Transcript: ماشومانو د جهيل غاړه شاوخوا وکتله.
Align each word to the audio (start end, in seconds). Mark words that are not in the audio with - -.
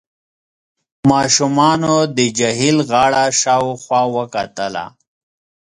ماشومانو 1.11 1.93
د 2.17 2.17
جهيل 2.37 2.77
غاړه 2.89 3.23
شاوخوا 3.41 4.01
وکتله. 4.15 4.85